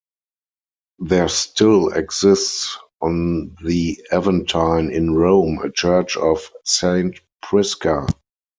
[0.97, 8.07] There still exists on the Aventine in Rome a church of Saint Prisca.